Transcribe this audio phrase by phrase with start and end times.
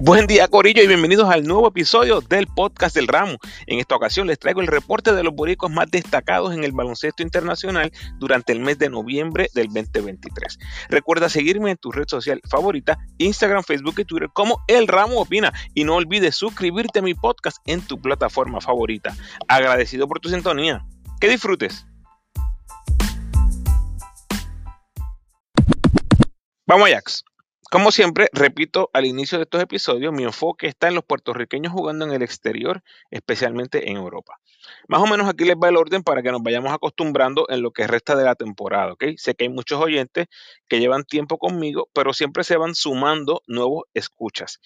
[0.00, 3.36] Buen día Corillo y bienvenidos al nuevo episodio del podcast del ramo.
[3.66, 7.24] En esta ocasión les traigo el reporte de los boricos más destacados en el baloncesto
[7.24, 10.56] internacional durante el mes de noviembre del 2023.
[10.88, 15.52] Recuerda seguirme en tu red social favorita, Instagram, Facebook y Twitter como El Ramo Opina
[15.74, 19.16] y no olvides suscribirte a mi podcast en tu plataforma favorita.
[19.48, 20.86] Agradecido por tu sintonía.
[21.20, 21.86] Que disfrutes.
[26.68, 27.24] Vamos Ajax.
[27.70, 32.06] Como siempre, repito al inicio de estos episodios, mi enfoque está en los puertorriqueños jugando
[32.06, 34.40] en el exterior, especialmente en Europa.
[34.88, 37.70] Más o menos aquí les va el orden para que nos vayamos acostumbrando en lo
[37.70, 38.94] que resta de la temporada.
[39.18, 40.28] Sé que hay muchos oyentes
[40.66, 44.60] que llevan tiempo conmigo, pero siempre se van sumando nuevos escuchas.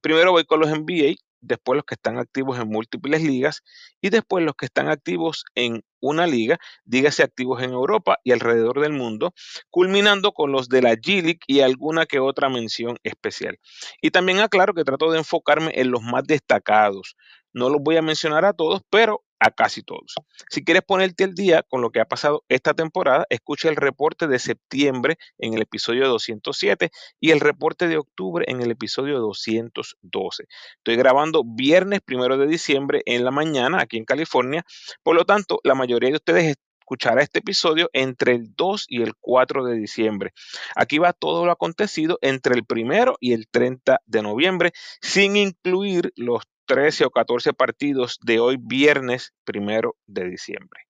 [0.00, 3.62] Primero voy con los NBA, después los que están activos en múltiples ligas
[4.00, 8.80] y después los que están activos en una liga, dígase activos en Europa y alrededor
[8.80, 9.34] del mundo,
[9.70, 13.58] culminando con los de la G-League y alguna que otra mención especial.
[14.00, 17.16] Y también aclaro que trato de enfocarme en los más destacados.
[17.52, 20.14] No los voy a mencionar a todos, pero a casi todos.
[20.50, 24.26] Si quieres ponerte al día con lo que ha pasado esta temporada, escucha el reporte
[24.26, 30.44] de septiembre en el episodio 207 y el reporte de octubre en el episodio 212.
[30.78, 34.64] Estoy grabando viernes primero de diciembre en la mañana aquí en California,
[35.02, 39.14] por lo tanto, la mayoría de ustedes escuchará este episodio entre el 2 y el
[39.20, 40.32] 4 de diciembre.
[40.76, 46.12] Aquí va todo lo acontecido entre el primero y el 30 de noviembre, sin incluir
[46.14, 50.82] los 13 o 14 partidos de hoy viernes primero de diciembre.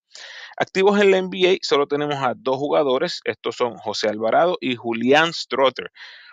[0.57, 5.33] Activos en la NBA solo tenemos a dos jugadores, estos son José Alvarado y Julián
[5.33, 5.93] Strotter.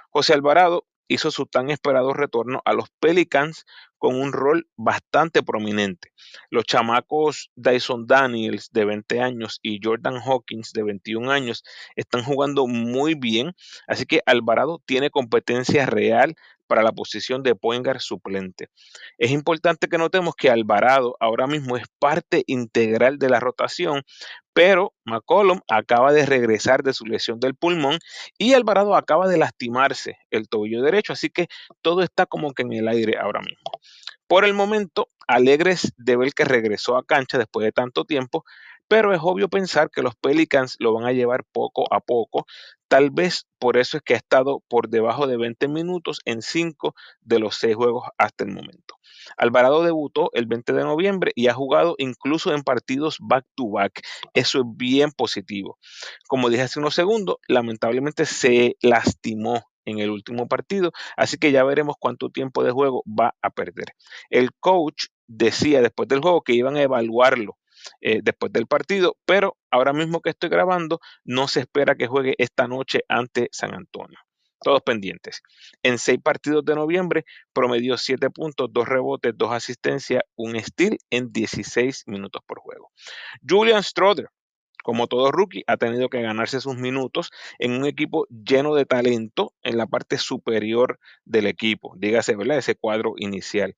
[0.09, 3.65] José Alvarado hizo su tan esperado retorno a los Pelicans
[4.03, 6.11] con un rol bastante prominente.
[6.49, 11.63] Los chamacos Dyson Daniels de 20 años y Jordan Hawkins de 21 años
[11.95, 13.53] están jugando muy bien,
[13.87, 16.35] así que Alvarado tiene competencia real
[16.67, 18.67] para la posición de Poengar suplente.
[19.17, 24.03] Es importante que notemos que Alvarado ahora mismo es parte integral de la rotación,
[24.53, 27.99] pero McCollum acaba de regresar de su lesión del pulmón
[28.37, 31.47] y Alvarado acaba de lastimarse el tobillo derecho, así que
[31.81, 33.71] todo está como que en el aire ahora mismo.
[34.27, 38.43] Por el momento, alegres de ver que regresó a cancha después de tanto tiempo,
[38.87, 42.45] pero es obvio pensar que los Pelicans lo van a llevar poco a poco.
[42.87, 46.93] Tal vez por eso es que ha estado por debajo de 20 minutos en 5
[47.21, 48.99] de los 6 juegos hasta el momento.
[49.37, 54.01] Alvarado debutó el 20 de noviembre y ha jugado incluso en partidos back to back.
[54.33, 55.79] Eso es bien positivo.
[56.27, 61.63] Como dije hace unos segundos, lamentablemente se lastimó en el último partido, así que ya
[61.63, 63.95] veremos cuánto tiempo de juego va a perder.
[64.29, 67.57] El coach decía después del juego que iban a evaluarlo
[68.01, 72.35] eh, después del partido, pero ahora mismo que estoy grabando, no se espera que juegue
[72.37, 74.19] esta noche ante San Antonio.
[74.61, 75.41] Todos pendientes.
[75.83, 81.33] En seis partidos de noviembre, promedió siete puntos, dos rebotes, dos asistencias, un steal en
[81.33, 82.89] 16 minutos por juego.
[83.47, 84.29] Julian Stroder,
[84.83, 89.53] como todo rookie, ha tenido que ganarse sus minutos en un equipo lleno de talento
[89.63, 92.59] en la parte superior del equipo, dígase, ¿verdad?
[92.59, 93.75] Ese cuadro inicial.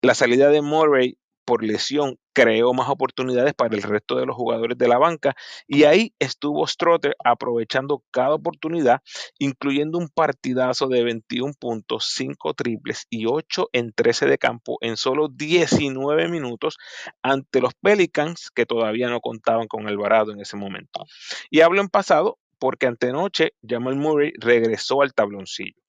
[0.00, 4.76] La salida de Murray por lesión creó más oportunidades para el resto de los jugadores
[4.76, 5.34] de la banca
[5.66, 9.00] y ahí estuvo Strotter aprovechando cada oportunidad,
[9.38, 14.96] incluyendo un partidazo de 21 puntos, 5 triples y 8 en 13 de campo en
[14.98, 16.76] solo 19 minutos
[17.22, 21.06] ante los Pelicans que todavía no contaban con el varado en ese momento.
[21.48, 25.80] Y hablo en pasado porque antenoche Jamal Murray regresó al tabloncillo.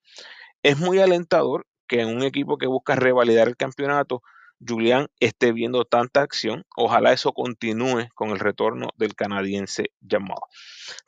[0.63, 4.21] Es muy alentador que en un equipo que busca revalidar el campeonato
[4.65, 6.65] Julián esté viendo tanta acción.
[6.75, 10.39] Ojalá eso continúe con el retorno del canadiense Jamal.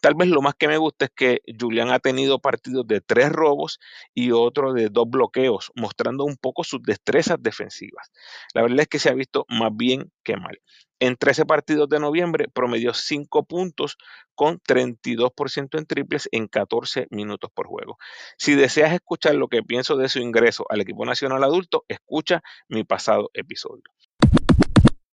[0.01, 3.31] Tal vez lo más que me gusta es que Julián ha tenido partidos de tres
[3.31, 3.79] robos
[4.13, 8.11] y otro de dos bloqueos, mostrando un poco sus destrezas defensivas.
[8.53, 10.59] La verdad es que se ha visto más bien que mal.
[11.01, 13.97] En 13 partidos de noviembre promedió 5 puntos
[14.35, 17.97] con 32% en triples en 14 minutos por juego.
[18.37, 22.83] Si deseas escuchar lo que pienso de su ingreso al equipo nacional adulto, escucha mi
[22.83, 23.83] pasado episodio.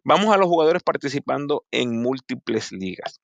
[0.05, 3.21] Vamos a los jugadores participando en múltiples ligas.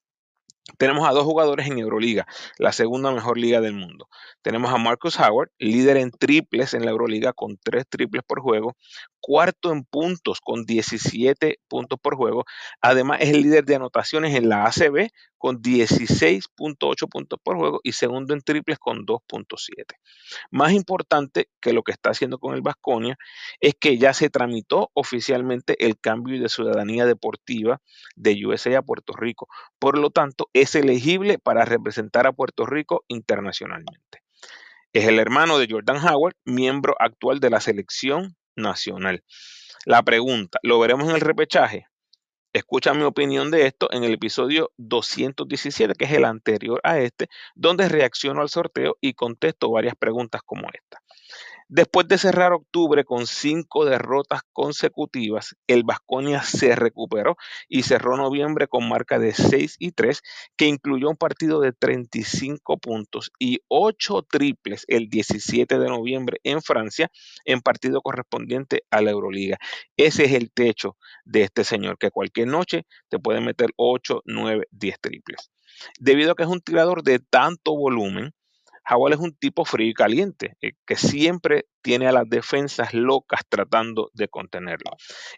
[0.76, 2.26] Tenemos a dos jugadores en Euroliga,
[2.58, 4.08] la segunda mejor liga del mundo.
[4.42, 8.76] Tenemos a Marcus Howard, líder en triples en la Euroliga con tres triples por juego,
[9.20, 12.44] cuarto en puntos con 17 puntos por juego.
[12.80, 17.92] Además es el líder de anotaciones en la ACB con 16.8 puntos por juego y
[17.92, 19.84] segundo en triples con 2.7.
[20.50, 23.16] Más importante que lo que está haciendo con el Vasconia
[23.60, 27.80] es que ya se tramitó oficialmente el cambio de ciudadanía deportiva
[28.16, 29.48] de USA a Puerto Rico.
[29.78, 34.22] Por lo tanto, es elegible para representar a Puerto Rico internacionalmente.
[34.92, 39.22] Es el hermano de Jordan Howard, miembro actual de la selección nacional.
[39.84, 41.86] La pregunta, ¿lo veremos en el repechaje?
[42.52, 47.28] Escucha mi opinión de esto en el episodio 217, que es el anterior a este,
[47.54, 51.02] donde reacciono al sorteo y contesto varias preguntas como esta.
[51.70, 57.36] Después de cerrar octubre con cinco derrotas consecutivas, el Vasconia se recuperó
[57.68, 60.22] y cerró noviembre con marca de 6 y 3,
[60.56, 66.62] que incluyó un partido de 35 puntos y 8 triples el 17 de noviembre en
[66.62, 67.10] Francia,
[67.44, 69.58] en partido correspondiente a la Euroliga.
[69.98, 74.68] Ese es el techo de este señor, que cualquier noche te puede meter 8, 9,
[74.70, 75.50] 10 triples.
[76.00, 78.32] Debido a que es un tirador de tanto volumen,
[78.88, 83.42] Howell es un tipo frío y caliente, eh, que siempre tiene a las defensas locas
[83.48, 84.90] tratando de contenerlo.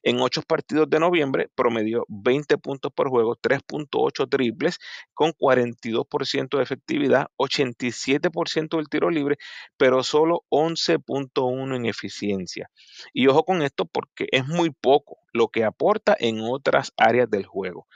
[0.03, 4.79] En ocho partidos de noviembre promedió 20 puntos por juego, 3.8 triples,
[5.15, 9.37] con 42% de efectividad, 87% del tiro libre,
[9.77, 12.71] pero solo 11.1 en eficiencia.
[13.13, 17.47] Y ojo con esto porque es muy poco lo que aporta en otras áreas del
[17.47, 17.87] juego.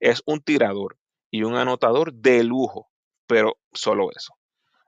[0.00, 0.98] Es un tirador
[1.30, 2.90] y un anotador de lujo,
[3.26, 4.34] pero solo eso.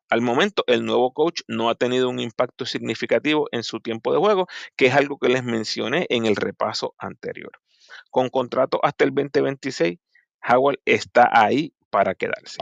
[0.08, 4.18] Al momento, el nuevo coach no ha tenido un impacto significativo en su tiempo de
[4.18, 7.52] juego, que es algo que les mencioné en el repaso anterior.
[8.10, 9.98] Con contrato hasta el 2026,
[10.48, 12.58] Howell está ahí para quedarse.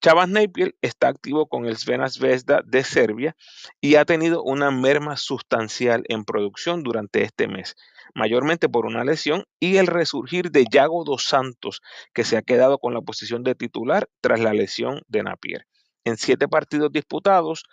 [0.00, 3.34] Chavas Napier está activo con el Svena Zvezda de Serbia
[3.80, 7.74] y ha tenido una merma sustancial en producción durante este mes,
[8.14, 11.80] mayormente por una lesión y el resurgir de Yago dos Santos,
[12.14, 15.66] que se ha quedado con la posición de titular tras la lesión de Napier.
[16.08, 17.64] En siete partidos disputados,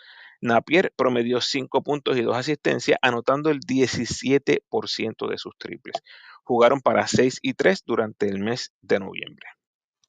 [0.42, 5.96] Napier promedió cinco puntos y dos asistencias, anotando el 17% de sus triples.
[6.44, 9.48] Jugaron para 6 y 3 durante el mes de noviembre.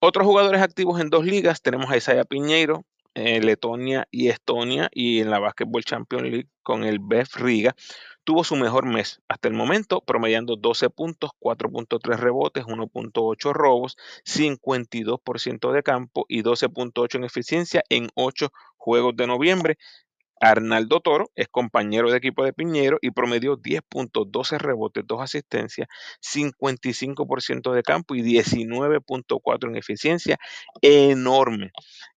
[0.00, 2.84] Otros jugadores activos en dos ligas tenemos a Isaiah Piñeiro,
[3.14, 7.76] en Letonia y Estonia, y en la Basketball Champions League con el BEF Riga,
[8.26, 15.72] tuvo su mejor mes hasta el momento, promediando 12 puntos, 4.3 rebotes, 1.8 robos, 52%
[15.72, 19.78] de campo y 12.8 en eficiencia en 8 juegos de noviembre.
[20.40, 25.22] Arnaldo Toro es compañero de equipo de Piñero y promedió 10 puntos, 12 rebotes, 2
[25.22, 25.88] asistencias,
[26.20, 30.36] 55% de campo y 19.4 en eficiencia,
[30.82, 31.70] enorme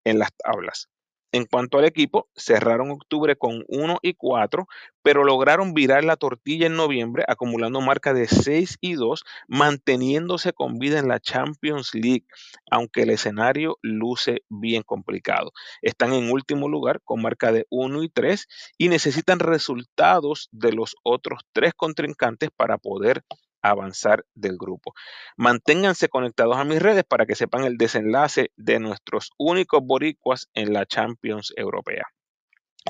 [0.03, 0.89] en las tablas.
[1.31, 4.67] En cuanto al equipo, cerraron octubre con 1 y 4,
[5.03, 10.79] pero lograron virar la tortilla en noviembre, acumulando marca de 6 y 2, manteniéndose con
[10.79, 12.25] vida en la Champions League,
[12.71, 15.51] aunque el escenario luce bien complicado.
[15.83, 18.47] Están en último lugar con marca de 1 y 3
[18.79, 23.23] y necesitan resultados de los otros tres contrincantes para poder
[23.61, 24.93] avanzar del grupo.
[25.37, 30.73] Manténganse conectados a mis redes para que sepan el desenlace de nuestros únicos boricuas en
[30.73, 32.07] la Champions Europea.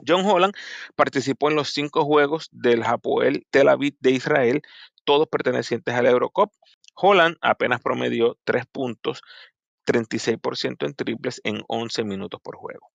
[0.07, 0.53] John Holland
[0.95, 4.61] participó en los cinco juegos del Hapoel Tel Aviv de Israel,
[5.03, 6.51] todos pertenecientes a la Eurocup.
[6.95, 9.21] Holland apenas promedió 3 puntos,
[9.85, 12.91] 36% en triples en 11 minutos por juego.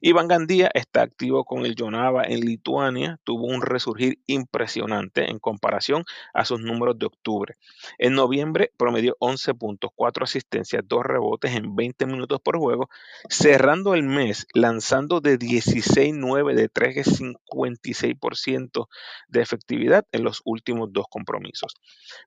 [0.00, 6.04] Iván Gandía está activo con el Jonava en Lituania, tuvo un resurgir impresionante en comparación
[6.34, 7.56] a sus números de octubre.
[7.98, 12.88] En noviembre promedió 11 puntos, 4 asistencias, 2 rebotes en 20 minutos por juego,
[13.28, 18.88] cerrando el mes lanzando de 16-9 de 3 56%
[19.28, 21.74] de efectividad en los últimos dos compromisos.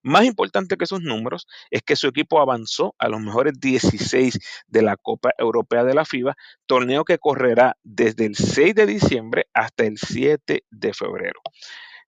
[0.02, 4.82] Más importante que sus números es que su equipo avanzó a los mejores 16 de
[4.82, 6.36] la Copa Europea de la FIBA,
[6.66, 11.42] torneo que correrá desde el 6 de diciembre hasta el 7 de febrero.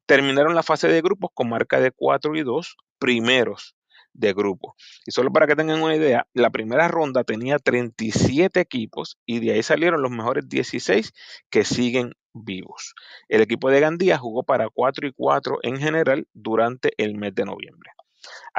[0.06, 3.76] Terminaron la fase de grupos con marca de 4 y 2, primeros
[4.14, 4.76] de grupo.
[5.06, 9.52] Y solo para que tengan una idea, la primera ronda tenía 37 equipos y de
[9.52, 11.12] ahí salieron los mejores 16
[11.50, 12.96] que siguen vivos.
[13.28, 17.44] El equipo de Gandía jugó para 4 y 4 en general durante el mes de
[17.44, 17.92] noviembre.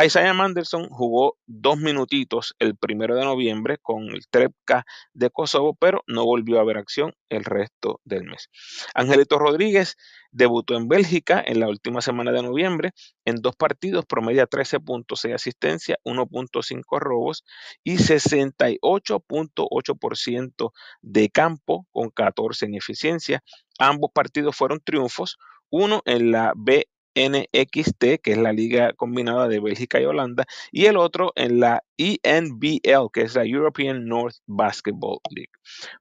[0.02, 6.02] Isaiah Manderson jugó dos minutitos el primero de noviembre con el Trepka de Kosovo, pero
[6.06, 8.48] no volvió a ver acción el resto del mes.
[8.94, 9.96] Angelito Rodríguez
[10.30, 12.92] debutó en Bélgica en la última semana de noviembre
[13.24, 17.44] en dos partidos, promedia 13.6 asistencia, 1.5 robos
[17.82, 20.72] y 68.8%
[21.02, 23.42] de campo con 14 en eficiencia.
[23.78, 25.38] Ambos partidos fueron triunfos,
[25.70, 26.86] uno en la B
[27.18, 31.82] NXT, que es la liga combinada de Bélgica y Holanda, y el otro en la
[31.96, 35.50] ENBL, que es la European North Basketball League.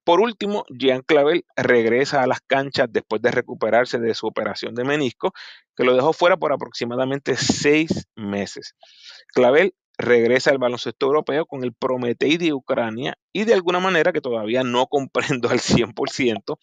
[0.04, 4.84] Por último, Jean Clavel regresa a las canchas después de recuperarse de su operación de
[4.84, 5.34] menisco,
[5.76, 8.76] que lo dejó fuera por aproximadamente seis meses.
[9.34, 14.22] Clavel regresa al baloncesto europeo con el Prometei de Ucrania y de alguna manera que
[14.22, 16.58] todavía no comprendo al 100%,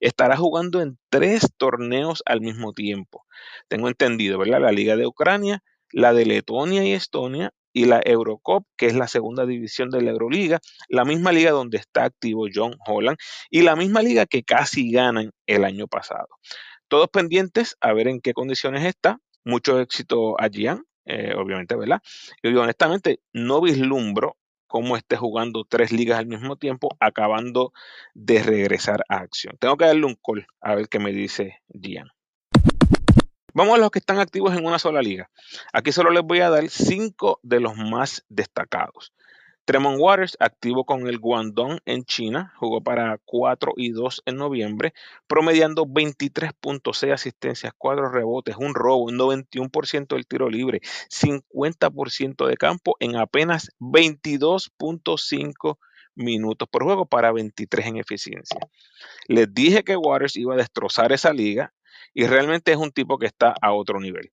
[0.00, 3.24] estará jugando en tres torneos al mismo tiempo.
[3.68, 4.60] Tengo entendido, ¿verdad?
[4.60, 9.08] La Liga de Ucrania, la de Letonia y Estonia y la Eurocop, que es la
[9.08, 13.18] segunda división de la Euroliga, la misma liga donde está activo John Holland
[13.50, 16.28] y la misma liga que casi ganan el año pasado.
[16.88, 19.18] Todos pendientes a ver en qué condiciones está.
[19.44, 22.02] Mucho éxito a Gian, eh, obviamente, ¿verdad?
[22.42, 24.36] Y honestamente, no vislumbro
[24.66, 27.72] cómo esté jugando tres ligas al mismo tiempo, acabando
[28.14, 29.56] de regresar a acción.
[29.58, 32.08] Tengo que darle un call a ver qué me dice Gian.
[33.54, 35.30] Vamos a los que están activos en una sola liga.
[35.72, 39.14] Aquí solo les voy a dar cinco de los más destacados.
[39.68, 44.94] Tremont Waters, activo con el Guangdong en China, jugó para 4 y 2 en noviembre,
[45.26, 52.96] promediando 23.6 asistencias, 4 rebotes, un robo, un 91% del tiro libre, 50% de campo
[52.98, 55.76] en apenas 22.5
[56.14, 58.60] minutos por juego para 23 en eficiencia.
[59.26, 61.74] Les dije que Waters iba a destrozar esa liga
[62.14, 64.32] y realmente es un tipo que está a otro nivel.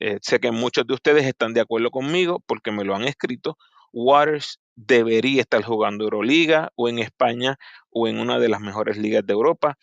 [0.00, 3.56] Eh, sé que muchos de ustedes están de acuerdo conmigo porque me lo han escrito.
[3.92, 7.58] Waters debería estar jugando Euroliga o en España
[7.90, 9.78] o en una de las mejores ligas de Europa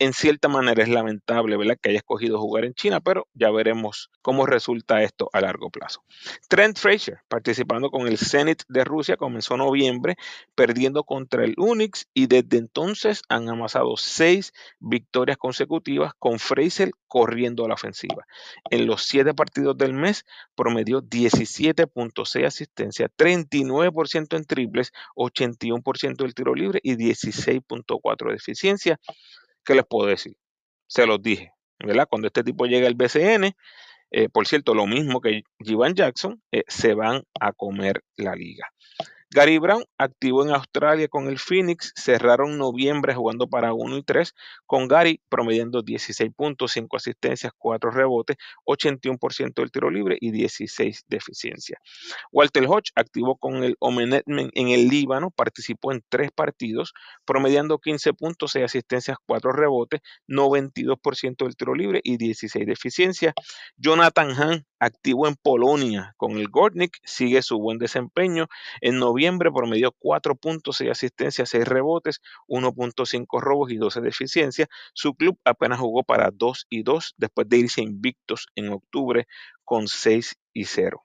[0.00, 1.76] en cierta manera es lamentable ¿verdad?
[1.80, 6.02] que haya escogido jugar en China, pero ya veremos cómo resulta esto a largo plazo.
[6.48, 10.16] Trent Frazier, participando con el Zenit de Rusia, comenzó en noviembre
[10.54, 17.64] perdiendo contra el Unix y desde entonces han amasado seis victorias consecutivas con Frazier corriendo
[17.64, 18.24] a la ofensiva.
[18.70, 26.54] En los siete partidos del mes promedió 17.6 asistencia, 39% en triples, 81% del tiro
[26.54, 29.00] libre y 16.4 de eficiencia.
[29.64, 30.36] ¿Qué les puedo decir?
[30.86, 32.06] Se los dije, ¿verdad?
[32.08, 33.54] Cuando este tipo llega al BCN,
[34.12, 38.66] eh, por cierto, lo mismo que Jivan Jackson, eh, se van a comer la liga.
[39.32, 44.34] Gary Brown activo en Australia con el Phoenix, cerraron noviembre jugando para 1 y 3,
[44.66, 51.04] con Gary promediando 16 puntos, 5 asistencias, 4 rebotes, 81% del tiro libre y 16
[51.06, 51.78] de eficiencia.
[52.32, 56.92] Walter Hodge activo con el Omenetmen en el Líbano, participó en 3 partidos,
[57.24, 63.32] promediando 15 puntos, 6 asistencias, 4 rebotes, 92% del tiro libre y 16 de eficiencia.
[63.76, 68.48] Jonathan Hahn activo en Polonia con el Gordnik, sigue su buen desempeño.
[68.80, 69.19] En noviembre
[69.52, 74.68] promedió 4 puntos, 6 asistencias, 6 rebotes, 1.5 robos y 12 de eficiencia.
[74.94, 79.26] Su club apenas jugó para 2 y 2 después de irse invictos en octubre
[79.64, 81.04] con 6 y 0.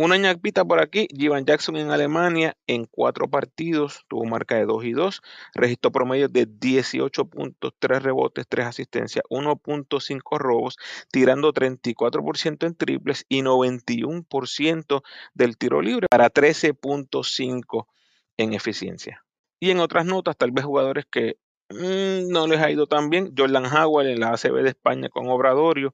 [0.00, 4.84] Una ñapita por aquí, Jivan Jackson en Alemania en cuatro partidos, tuvo marca de 2
[4.84, 5.22] y 2,
[5.54, 10.76] registró promedio de 18 puntos, 3 rebotes, 3 asistencias, 1.5 robos,
[11.10, 15.02] tirando 34% en triples y 91%
[15.34, 17.86] del tiro libre para 13.5
[18.36, 19.24] en eficiencia.
[19.58, 21.38] Y en otras notas, tal vez jugadores que
[21.70, 25.28] mm, no les ha ido tan bien, Jordan Howard en la ACB de España con
[25.28, 25.92] Obradorio,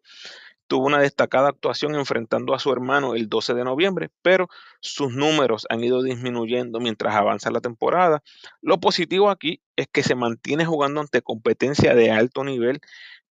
[0.67, 4.49] tuvo una destacada actuación enfrentando a su hermano el 12 de noviembre, pero
[4.81, 8.23] sus números han ido disminuyendo mientras avanza la temporada.
[8.61, 12.81] Lo positivo aquí es que se mantiene jugando ante competencia de alto nivel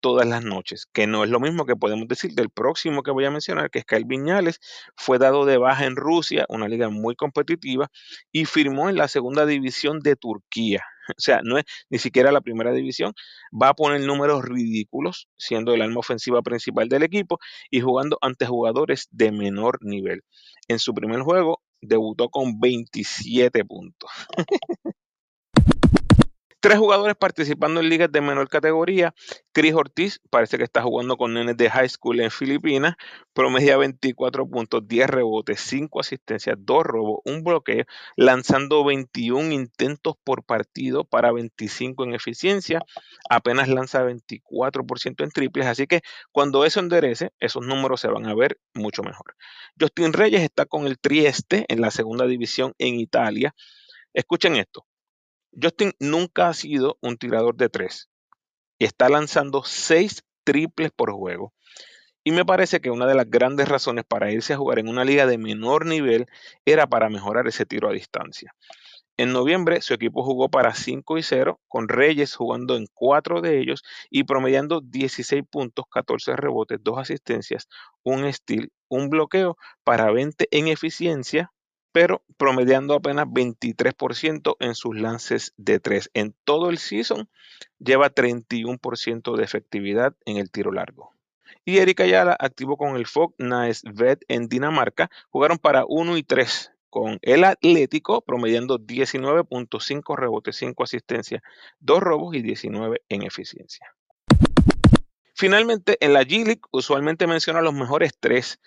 [0.01, 3.25] todas las noches, que no es lo mismo que podemos decir del próximo que voy
[3.25, 4.61] a mencionar, que es Kyle Viñales,
[4.97, 7.91] fue dado de baja en Rusia, una liga muy competitiva,
[8.33, 10.85] y firmó en la segunda división de Turquía.
[11.19, 13.13] O sea, no es ni siquiera la primera división,
[13.53, 17.39] va a poner números ridículos, siendo el alma ofensiva principal del equipo
[17.71, 20.23] y jugando ante jugadores de menor nivel.
[20.69, 24.11] En su primer juego debutó con 27 puntos.
[26.61, 29.15] Tres jugadores participando en ligas de menor categoría.
[29.53, 32.97] Chris Ortiz parece que está jugando con nenes de high school en Filipinas.
[33.33, 37.85] Promedia 24 puntos, 10 rebotes, 5 asistencias, 2 robos, un bloqueo,
[38.17, 42.81] lanzando 21 intentos por partido para 25 en eficiencia.
[43.31, 45.67] Apenas lanza 24% en triples.
[45.69, 46.01] Así que
[46.33, 49.37] cuando eso enderece, esos números se van a ver mucho mejor.
[49.81, 53.55] Justin Reyes está con el Trieste en la segunda división en Italia.
[54.13, 54.85] Escuchen esto.
[55.61, 58.09] Justin nunca ha sido un tirador de tres
[58.79, 61.53] está lanzando seis triples por juego.
[62.25, 65.05] Y me parece que una de las grandes razones para irse a jugar en una
[65.05, 66.27] liga de menor nivel
[66.65, 68.55] era para mejorar ese tiro a distancia.
[69.17, 73.59] En noviembre su equipo jugó para 5 y 0, con Reyes jugando en 4 de
[73.59, 77.69] ellos y promediando 16 puntos, 14 rebotes, 2 asistencias,
[78.05, 81.51] un steal, un bloqueo para 20 en eficiencia
[82.01, 86.13] pero promediando apenas 23% en sus lances de 3.
[86.15, 87.29] En todo el season
[87.81, 91.13] lleva 31% de efectividad en el tiro largo.
[91.65, 95.11] Y Erika Ayala activo con el Fog Nice Vet en Dinamarca.
[95.31, 101.43] Jugaron para 1 y 3 con el Atlético, promediando 19.5 rebotes, 5 asistencias,
[101.81, 103.93] 2 robos y 19 en eficiencia.
[105.35, 108.61] Finalmente, en la G-League usualmente menciona los mejores tres,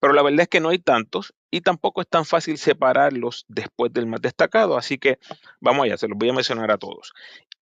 [0.00, 3.92] pero la verdad es que no hay tantos y tampoco es tan fácil separarlos después
[3.92, 5.18] del más destacado, así que
[5.60, 7.12] vamos allá, se los voy a mencionar a todos.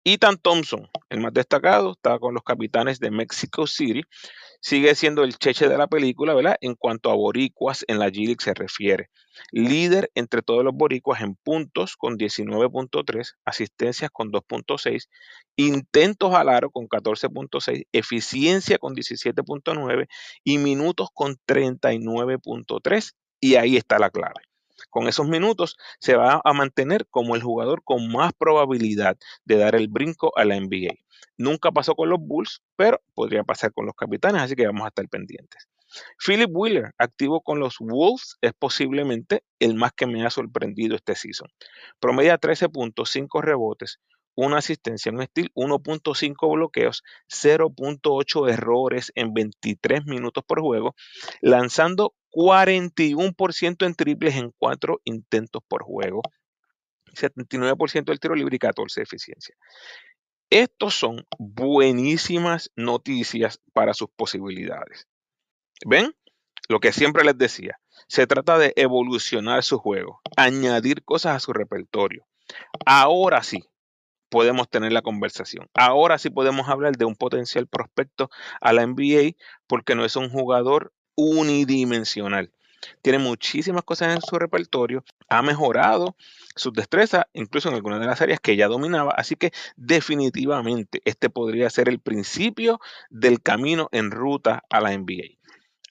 [0.05, 4.03] Ethan Thompson, el más destacado, está con los capitanes de Mexico City,
[4.63, 6.57] sigue siendo el cheche de la película, ¿verdad?
[6.61, 9.11] En cuanto a boricuas en la G-League se refiere.
[9.51, 15.09] Líder entre todos los boricuas en puntos con 19.3, asistencias con 2.6,
[15.57, 20.07] intentos al aro con 14.6, eficiencia con 17.9
[20.45, 23.13] y minutos con 39.3.
[23.41, 24.43] Y ahí está la clave.
[24.91, 29.75] Con esos minutos se va a mantener como el jugador con más probabilidad de dar
[29.75, 31.02] el brinco a la NBA.
[31.37, 34.89] Nunca pasó con los Bulls, pero podría pasar con los capitanes, así que vamos a
[34.89, 35.69] estar pendientes.
[36.25, 41.15] Philip Wheeler, activo con los Wolves, es posiblemente el más que me ha sorprendido este
[41.15, 41.49] season.
[42.01, 43.99] Promedia 13.5 rebotes,
[44.35, 50.95] una asistencia, un estilo 1.5 bloqueos, 0.8 errores en 23 minutos por juego,
[51.41, 56.23] lanzando 41% en triples en 4 intentos por juego,
[57.15, 59.55] 79% del tiro libre y 14 de eficiencia.
[60.53, 65.09] Estos son buenísimas noticias para sus posibilidades.
[65.87, 66.15] ¿Ven?
[66.69, 71.55] Lo que siempre les decía, se trata de evolucionar su juego, añadir cosas a su
[71.55, 72.27] repertorio.
[72.85, 73.65] Ahora sí,
[74.29, 75.71] podemos tener la conversación.
[75.73, 78.29] Ahora sí podemos hablar de un potencial prospecto
[78.61, 82.53] a la NBA porque no es un jugador unidimensional.
[83.03, 86.17] Tiene muchísimas cosas en su repertorio, ha mejorado
[86.55, 91.31] sus destrezas, incluso en algunas de las áreas que ya dominaba, así que definitivamente este
[91.31, 95.39] podría ser el principio del camino en ruta a la NBA.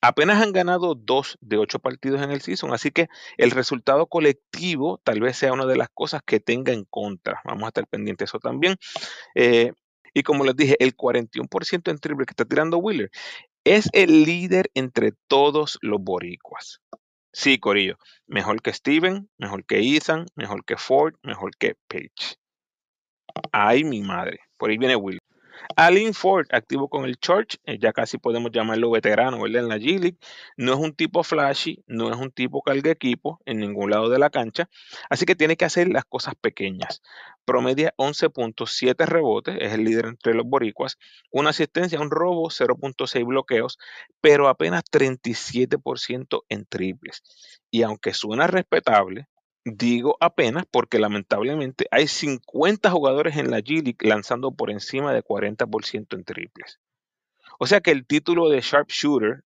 [0.04, 3.08] Apenas han ganado dos de ocho partidos en el season, así que
[3.38, 7.40] el resultado colectivo tal vez sea una de las cosas que tenga en contra.
[7.46, 8.78] Vamos a estar pendientes de eso también.
[9.36, 9.74] Eh,
[10.14, 13.12] y como les dije, el 41% en triple que está tirando Wheeler
[13.64, 16.82] es el líder entre todos los boricuas.
[17.34, 17.98] Sí, Corillo,
[18.28, 22.36] mejor que Steven, mejor que Ethan, mejor que Ford, mejor que Page.
[23.52, 24.40] Ay, mi madre.
[24.58, 25.20] Por ahí viene Will.
[25.76, 30.18] Alin Ford, activo con el Church, eh, ya casi podemos llamarlo veterano, En la G-League.
[30.58, 34.20] No es un tipo flashy, no es un tipo carga equipo en ningún lado de
[34.20, 34.70] la cancha,
[35.10, 37.02] así que tiene que hacer las cosas pequeñas.
[37.46, 40.98] Promedia 11.7 rebotes, es el líder entre los boricuas,
[41.32, 43.78] una asistencia, un robo, 0.6 bloqueos,
[44.22, 47.24] pero apenas 37% en triples.
[47.70, 49.28] Y aunque suena respetable,
[49.64, 55.24] Digo apenas porque lamentablemente hay 50 jugadores en la G League lanzando por encima de
[55.24, 56.80] 40% en triples.
[57.60, 59.44] O sea que el título de sharpshooter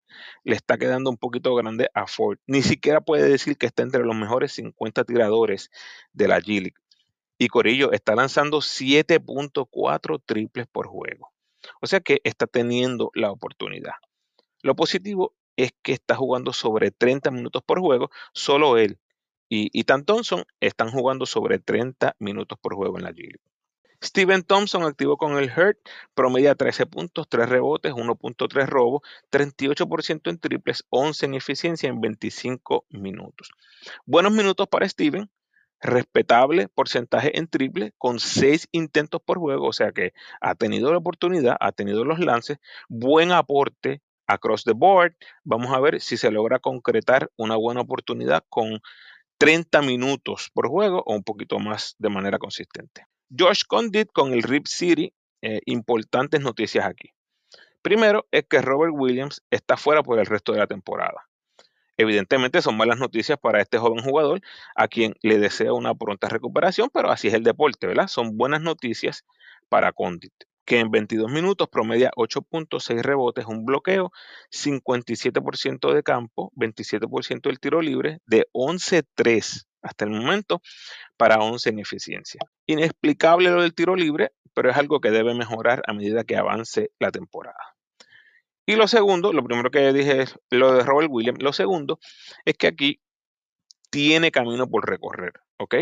[0.45, 2.39] le está quedando un poquito grande a Ford.
[2.47, 5.71] Ni siquiera puede decir que está entre los mejores 50 tiradores
[6.15, 6.75] de la G League.
[7.37, 11.33] Y Corillo está lanzando 7.4 triples por juego.
[11.83, 13.93] O sea que está teniendo la oportunidad.
[14.63, 18.99] Lo positivo es que está jugando sobre 30 minutos por juego, solo él
[19.49, 23.39] y Ethan Thompson están jugando sobre 30 minutos por juego en la G
[24.03, 25.79] Steven Thompson activo con el Hurt,
[26.15, 32.85] promedia 13 puntos, 3 rebotes, 1.3 robos, 38% en triples, 11 en eficiencia en 25
[32.91, 33.51] minutos.
[34.07, 35.29] Buenos minutos para Steven,
[35.81, 40.99] respetable porcentaje en triple, con 6 intentos por juego, o sea que ha tenido la
[40.99, 42.59] oportunidad, ha tenido los lances,
[42.89, 45.17] buen aporte across the board.
[45.43, 48.81] Vamos a ver si se logra concretar una buena oportunidad con
[49.39, 53.07] 30 minutos por juego o un poquito más de manera consistente.
[53.37, 57.13] Josh Condit con el Rip City, eh, importantes noticias aquí.
[57.83, 61.29] Primero es que Robert Williams está fuera por el resto de la temporada.
[61.97, 64.41] Evidentemente son malas noticias para este joven jugador
[64.75, 68.09] a quien le desea una pronta recuperación, pero así es el deporte, ¿verdad?
[68.09, 69.25] Son buenas noticias
[69.69, 70.35] para Condit
[70.69, 74.13] que en 22 minutos promedia 8.6 rebotes, un bloqueo,
[74.51, 80.61] 57% de campo, 27% del tiro libre, de 11-3 hasta el momento
[81.17, 82.41] para 11 en eficiencia.
[82.67, 86.91] Inexplicable lo del tiro libre, pero es algo que debe mejorar a medida que avance
[86.99, 87.75] la temporada.
[88.67, 91.99] Y lo segundo, lo primero que dije es lo de Robert Williams, lo segundo
[92.45, 93.01] es que aquí
[93.89, 95.77] tiene camino por recorrer, ¿ok?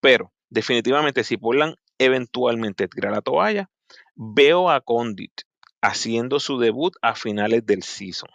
[0.00, 3.70] Pero definitivamente si Portland eventualmente tira la toalla,
[4.16, 5.42] Veo a Condit
[5.80, 8.30] haciendo su debut a finales del season.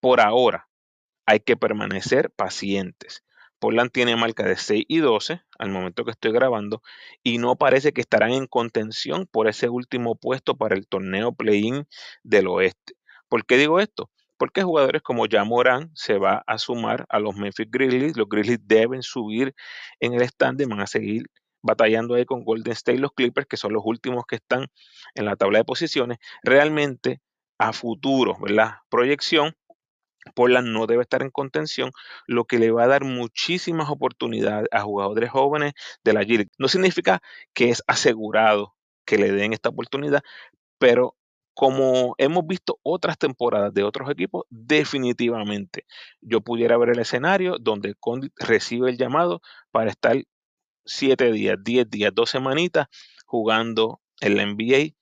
[0.00, 0.68] Por ahora,
[1.24, 3.24] hay que permanecer pacientes.
[3.58, 6.82] Portland tiene marca de 6 y 12 al momento que estoy grabando
[7.22, 11.86] y no parece que estarán en contención por ese último puesto para el torneo play-in
[12.22, 12.94] del oeste.
[13.28, 14.10] ¿Por qué digo esto?
[14.36, 18.16] Porque jugadores como Jamoran se va a sumar a los Memphis Grizzlies.
[18.18, 19.54] Los Grizzlies deben subir
[20.00, 21.30] en el stand y van a seguir
[21.62, 24.66] batallando ahí con Golden State los Clippers, que son los últimos que están
[25.14, 26.18] en la tabla de posiciones.
[26.42, 27.20] Realmente,
[27.58, 28.76] a futuro, ¿verdad?
[28.88, 29.54] Proyección,
[30.34, 31.92] Portland no debe estar en contención,
[32.26, 35.72] lo que le va a dar muchísimas oportunidades a jugadores jóvenes
[36.04, 37.20] de la G No significa
[37.54, 40.22] que es asegurado que le den esta oportunidad,
[40.78, 41.16] pero
[41.54, 45.84] como hemos visto otras temporadas de otros equipos, definitivamente
[46.20, 50.16] yo pudiera ver el escenario donde Condit recibe el llamado para estar
[50.84, 52.88] siete días, diez días, dos semanitas
[53.26, 54.94] jugando en la NBA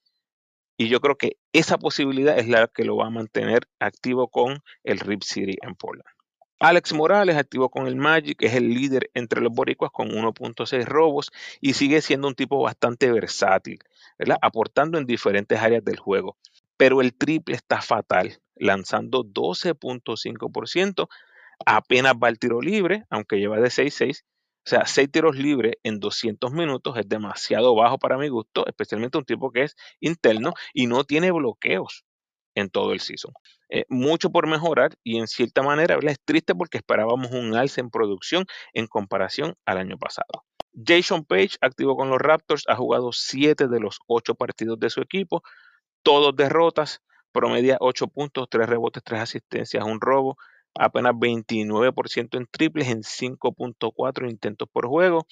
[0.81, 4.63] y yo creo que esa posibilidad es la que lo va a mantener activo con
[4.85, 6.09] el Rip City en Portland.
[6.61, 11.31] Alex Morales, activo con el Magic, es el líder entre los boricuas con 1.6 robos
[11.61, 13.79] y sigue siendo un tipo bastante versátil,
[14.41, 16.37] aportando en diferentes áreas del juego.
[16.77, 21.09] Pero el triple está fatal, lanzando 12.5%,
[21.67, 24.25] apenas va al tiro libre, aunque lleva de 6-6,
[24.69, 29.17] o sea, seis tiros libres en 200 minutos es demasiado bajo para mi gusto, especialmente
[29.17, 32.05] un tipo que es interno y no tiene bloqueos
[32.55, 33.33] en todo el season.
[33.71, 37.89] Eh, mucho por mejorar y en cierta manera es triste porque esperábamos un alza en
[37.89, 40.45] producción en comparación al año pasado.
[40.87, 45.01] Jason Page, activo con los Raptors, ha jugado siete de los ocho partidos de su
[45.01, 45.43] equipo,
[46.03, 47.01] todos derrotas,
[47.33, 50.37] promedia 8 puntos, 3 rebotes, 3 asistencias, un robo,
[50.75, 55.27] apenas 29% en triples en 5.4 intentos por juego,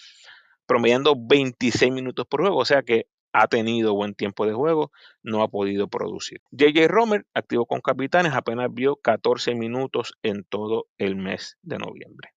[0.67, 5.43] promediando 26 minutos por juego, o sea que ha tenido buen tiempo de juego, no
[5.43, 6.41] ha podido producir.
[6.53, 12.31] JJ Romer, activo con Capitanes, apenas vio 14 minutos en todo el mes de noviembre.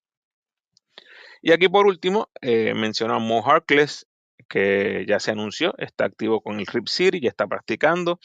[1.41, 4.07] Y aquí por último, eh, menciona a Mo Harkless,
[4.49, 8.19] que ya se anunció, está activo con el Rip City, ya está practicando.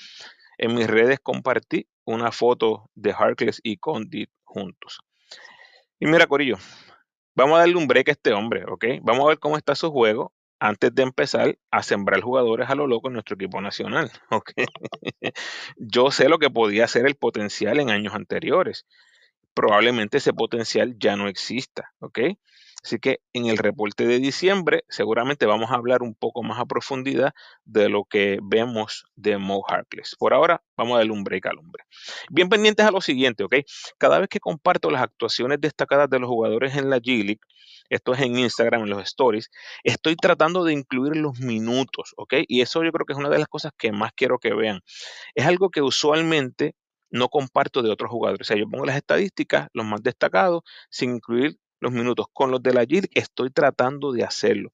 [0.59, 5.01] En mis redes compartí una foto de Harkless y Condit juntos.
[5.99, 6.57] Y mira, Corillo,
[7.35, 8.85] vamos a darle un break a este hombre, ¿ok?
[9.03, 12.87] Vamos a ver cómo está su juego antes de empezar a sembrar jugadores a lo
[12.87, 14.53] loco en nuestro equipo nacional, ¿ok?
[15.77, 18.87] Yo sé lo que podía ser el potencial en años anteriores.
[19.53, 22.19] Probablemente ese potencial ya no exista, ¿ok?
[22.85, 26.67] Así que en el reporte de diciembre seguramente vamos a hablar un poco más a
[26.67, 27.33] profundidad
[27.65, 30.17] de lo que vemos de Mo Harkless.
[30.19, 31.57] Por ahora vamos a darle un break al.
[32.31, 33.57] Bien pendientes a lo siguiente, ¿ok?
[33.97, 37.41] Cada vez que comparto las actuaciones destacadas de los jugadores en la G League,
[37.89, 39.51] esto es en Instagram, en los stories,
[39.83, 42.35] estoy tratando de incluir los minutos, ¿ok?
[42.49, 44.81] Y eso yo creo que es una de las cosas que más quiero que vean.
[45.35, 46.75] Es algo que usualmente
[47.11, 48.47] no comparto de otros jugadores.
[48.47, 52.27] O sea, yo pongo las estadísticas, los más destacados, sin incluir los minutos.
[52.33, 54.73] Con los de la GIL estoy tratando de hacerlo.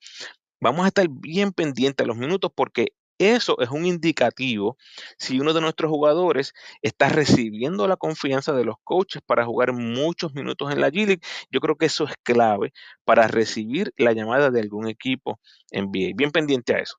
[0.60, 4.78] Vamos a estar bien pendientes a los minutos porque eso es un indicativo
[5.18, 10.34] si uno de nuestros jugadores está recibiendo la confianza de los coaches para jugar muchos
[10.34, 11.20] minutos en la G-League.
[11.50, 12.72] Yo creo que eso es clave
[13.04, 15.38] para recibir la llamada de algún equipo
[15.70, 16.12] en NBA.
[16.14, 16.96] Bien pendiente a eso.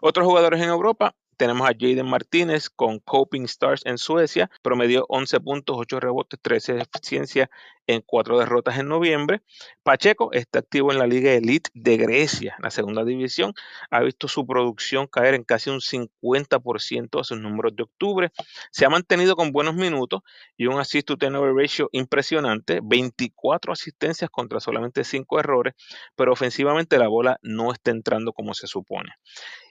[0.00, 5.40] Otros jugadores en Europa, tenemos a Jaden Martínez con Coping Stars en Suecia, promedió 11
[5.40, 7.50] puntos, 8 rebotes, 13 de eficiencia
[7.86, 9.40] en 4 derrotas en noviembre.
[9.82, 13.54] Pacheco está activo en la Liga Elite de Grecia, la segunda división.
[13.90, 18.32] Ha visto su producción caer en casi un 50% a sus números de octubre.
[18.70, 20.20] Se ha mantenido con buenos minutos
[20.58, 25.72] y un assist to turnover ratio impresionante, 24 asistencias contra solamente 5 errores,
[26.14, 29.14] pero ofensivamente la bola no está entrando como se supone.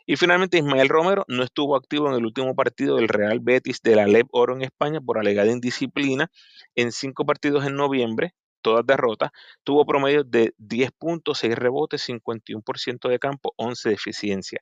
[0.10, 3.96] Y finalmente Ismael Romero no estuvo activo en el último partido del Real Betis de
[3.96, 6.32] la LEB Oro en España por alegada indisciplina
[6.74, 9.30] en cinco partidos en noviembre, todas derrotas.
[9.64, 14.62] Tuvo promedio de 10 puntos, 6 rebotes, 51% de campo, 11 de eficiencia.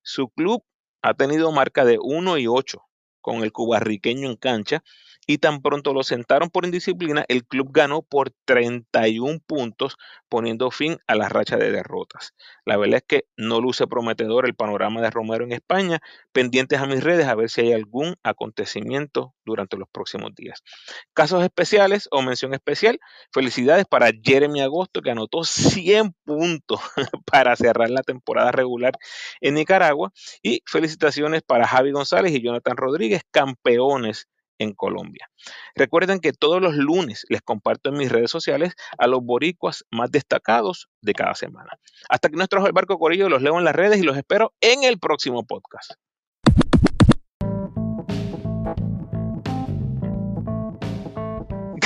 [0.00, 0.64] Su club
[1.02, 2.87] ha tenido marca de 1 y 8
[3.20, 4.82] con el cubarriqueño en cancha
[5.30, 9.98] y tan pronto lo sentaron por indisciplina, el club ganó por 31 puntos,
[10.30, 12.32] poniendo fin a la racha de derrotas.
[12.64, 16.00] La verdad es que no luce prometedor el panorama de Romero en España.
[16.32, 20.62] Pendientes a mis redes a ver si hay algún acontecimiento durante los próximos días.
[21.12, 22.98] Casos especiales o mención especial,
[23.30, 26.80] felicidades para Jeremy Agosto que anotó 100 puntos
[27.30, 28.94] para cerrar la temporada regular
[29.42, 30.10] en Nicaragua
[30.42, 35.30] y felicitaciones para Javi González y Jonathan Rodríguez, campeones en Colombia.
[35.74, 40.10] Recuerden que todos los lunes les comparto en mis redes sociales a los boricuas más
[40.10, 41.70] destacados de cada semana.
[42.08, 44.98] Hasta que nuestro barco Corillo los leo en las redes y los espero en el
[44.98, 45.92] próximo podcast.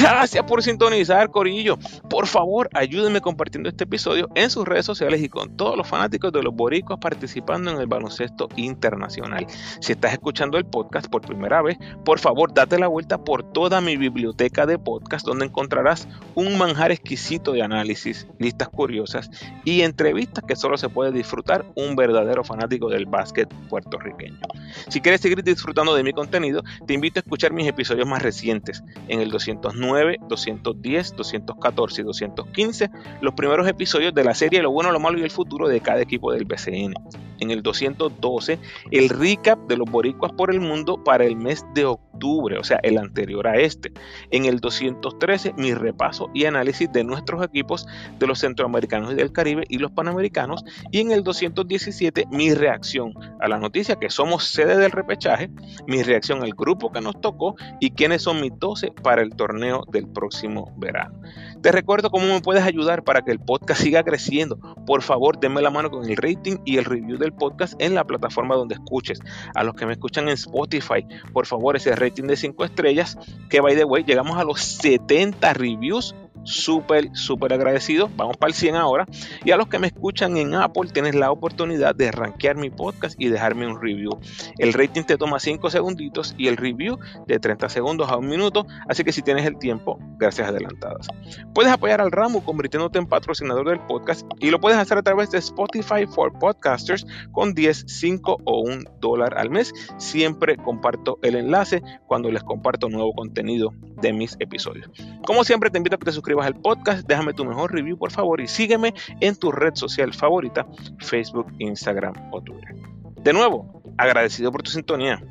[0.02, 1.78] Gracias por sintonizar, Corillo.
[2.10, 6.32] Por favor, ayúdenme compartiendo este episodio en sus redes sociales y con todos los fanáticos
[6.32, 9.46] de los boricuas participando en el baloncesto internacional.
[9.80, 13.80] Si estás escuchando el podcast por primera vez, por favor, date la vuelta por toda
[13.80, 19.30] mi biblioteca de podcast donde encontrarás un manjar exquisito de análisis, listas curiosas
[19.64, 24.40] y entrevistas que solo se puede disfrutar un verdadero fanático del básquet puertorriqueño.
[24.88, 28.82] Si quieres seguir disfrutando de mi contenido, te invito a escuchar mis episodios más recientes
[29.06, 29.92] en el 209
[30.28, 35.22] 210, 214 y 215, los primeros episodios de la serie Lo bueno, lo malo y
[35.22, 36.94] el futuro de cada equipo del BCN.
[37.42, 38.60] En el 212,
[38.92, 42.78] el recap de los boricuas por el mundo para el mes de octubre, o sea,
[42.84, 43.92] el anterior a este.
[44.30, 47.88] En el 213, mi repaso y análisis de nuestros equipos
[48.20, 50.64] de los centroamericanos y del Caribe y los panamericanos.
[50.92, 55.50] Y en el 217, mi reacción a la noticia que somos sede del repechaje,
[55.88, 59.84] mi reacción al grupo que nos tocó y quiénes son mis 12 para el torneo
[59.90, 61.20] del próximo verano.
[61.62, 64.58] Te recuerdo cómo me puedes ayudar para que el podcast siga creciendo.
[64.84, 68.04] Por favor, denme la mano con el rating y el review del podcast en la
[68.04, 69.20] plataforma donde escuches.
[69.54, 73.16] A los que me escuchan en Spotify, por favor, ese rating de 5 estrellas,
[73.48, 78.10] que by the way, llegamos a los 70 reviews súper, súper agradecido.
[78.16, 79.06] Vamos para el 100 ahora.
[79.44, 83.14] Y a los que me escuchan en Apple, tienes la oportunidad de rankear mi podcast
[83.18, 84.18] y dejarme un review.
[84.58, 88.66] El rating te toma 5 segunditos y el review de 30 segundos a un minuto.
[88.88, 91.08] Así que si tienes el tiempo, gracias adelantadas.
[91.54, 95.30] Puedes apoyar al ramo convirtiéndote en patrocinador del podcast y lo puedes hacer a través
[95.30, 99.72] de Spotify for Podcasters con 10, 5 o 1 dólar al mes.
[99.98, 104.90] Siempre comparto el enlace cuando les comparto nuevo contenido de mis episodios.
[105.26, 108.10] Como siempre, te invito a que te suscribas al podcast, déjame tu mejor review por
[108.10, 110.66] favor y sígueme en tu red social favorita,
[110.98, 112.74] Facebook, Instagram o Twitter.
[113.20, 115.22] De nuevo, agradecido por tu sintonía.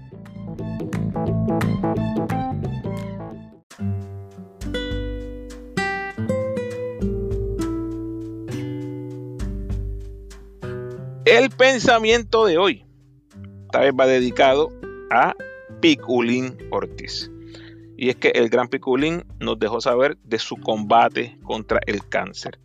[11.26, 12.86] El pensamiento de hoy,
[13.64, 14.70] esta vez va dedicado
[15.10, 15.34] a
[15.80, 17.32] Piculín Ortiz.
[18.02, 22.58] Y es que el gran Piculín nos dejó saber de su combate contra el cáncer.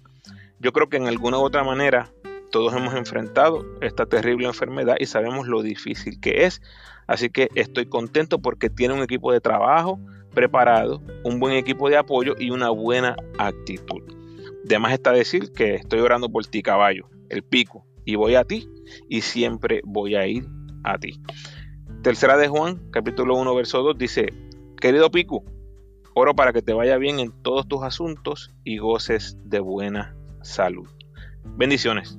[0.61, 2.11] Yo creo que en alguna u otra manera
[2.51, 6.63] todos hemos enfrentado esta terrible enfermedad y sabemos lo difícil que es.
[7.07, 10.01] Así que estoy contento porque tiene un equipo de trabajo
[10.33, 14.05] preparado, un buen equipo de apoyo y una buena actitud.
[14.65, 18.71] Además está decir que estoy orando por ti, caballo, el pico, y voy a ti
[19.11, 20.47] y siempre voy a ir
[20.83, 21.21] a ti.
[22.03, 24.29] Tercera de Juan, capítulo 1, verso 2, dice,
[24.81, 25.45] Querido Piku,
[26.15, 30.89] oro para que te vaya bien en todos tus asuntos y goces de buena salud.
[31.45, 32.19] Bendiciones.